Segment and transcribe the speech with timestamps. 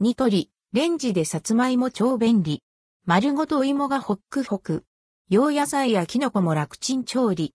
[0.00, 2.62] ニトリ、レンジでさつまいも超便利。
[3.04, 4.84] 丸ごとお芋がホックホク。
[5.28, 7.52] 葉野菜やキノコも楽ちん調理。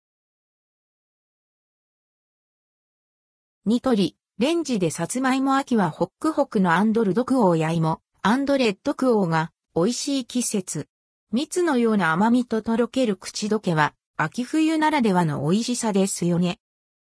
[3.66, 10.90] ニトリ、レンジでさつまいも秋はホックホクのアンドルドクオー焼き芋、アンドレッドクオーが美味しい季節。
[11.32, 16.60] 蜜のような甘みととろける口どけは秋冬ならではの美味しさですよね。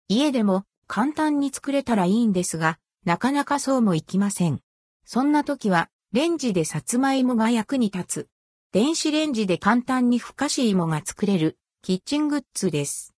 [0.06, 4.60] 家でも簡単に作れたらいいんですが、なかなかそうもいきません。
[5.06, 8.28] そんな時は、レンジでさつまいもが役に立つ。
[8.72, 13.14] 電子レンジで簡単にふかし芋が作れる、キッチングッズです。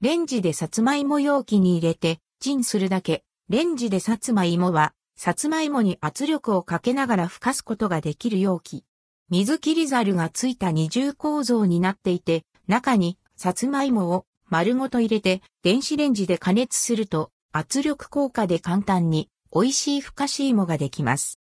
[0.00, 3.24] レンジでさつまいも容器に入れて、チンするだけ。
[3.48, 8.84] レンジでさつまいもは、さつまいもに圧力をかけながらふかすことができる容器。
[9.28, 19.28] 水切りザルがついた二重構造になっていて、中にさつまいもを丸ごと入れて電子レンジで加熱すると圧力効果で簡単に
[19.58, 21.40] 美味しいふかし芋ができます。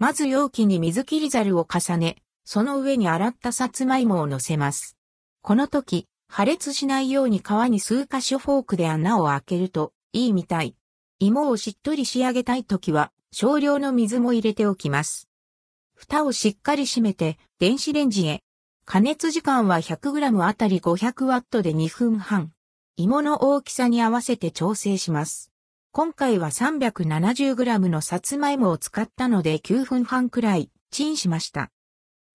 [0.00, 4.96] まず容器に水切りザルを重ね、その上に洗ったさつまいもを乗せます。
[5.40, 10.74] この時、破裂しないように皮に数箇所フォークで穴を開けるといいみたい。
[11.20, 15.28] 芋をしっとり仕上げたい時は少量の水も入れておきます。
[15.94, 18.42] 蓋をしっかり閉めて電子レンジへ。
[18.84, 22.50] 加熱時間は 100g あたり 500W で2分半。
[22.96, 25.53] 芋の大きさに合わせて調整します。
[25.96, 31.70] 今回は 370g のさつまいもを使ったので9分半くらいチンしました。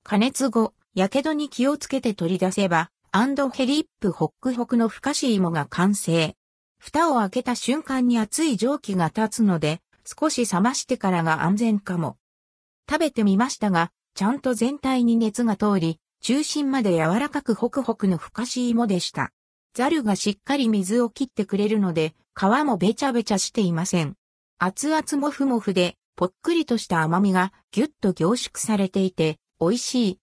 [0.06, 6.38] 加熱後、火傷に気をつけて取り出せば、アンドヘリップホックホクのふかし芋が完成。
[6.80, 12.16] 蓋を開けた瞬間に熱い蒸気が立つので、少し冷ましてからが安全かも。
[12.90, 19.34] 食べてみましたが、ちゃんと全体に熱が通り、中心まで柔らかくホクホクのふかし芋でした。
[19.80, 24.16] ザルがしっかり水を切ってくれるので、皮もべちゃべちゃしていません。
[24.58, 30.20] 熱々もふもふで、ぽっくりとした甘みがぎゅっと凝縮されていて、美味しい。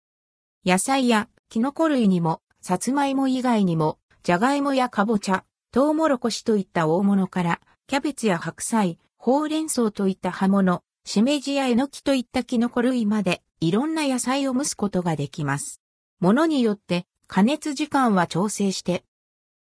[0.67, 15.81] 野菜やキノコ類にも、さつまいも以外にも、じゃがいもやかぼちゃ、トウモロコシといった大物から、キャベツや白菜、ほうれん草といった葉物、しめじやえのきといったキノコ類まで、いろんな野菜を蒸すことができます。
[16.21, 19.06] ものによって加熱時間は調整して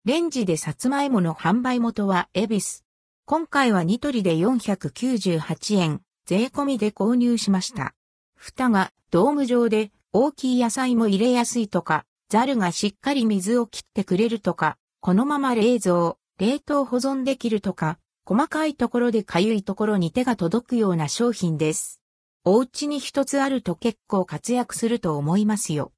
[0.08, 2.86] レンジでさつまいもの販売元はエビス。
[3.26, 7.94] 今回はニトリで498円、税込みで購入しました。
[8.34, 22.00] 蓋がドーム状で大きい野菜も入れやすいとか、ザルがしっかり水を切ってくれるとか、このまま冷蔵、冷凍保存できるとか、細かいところでかゆいところに手が届くような商品です。
[22.46, 25.92] お家に一つあると結構活躍すると思いますよ。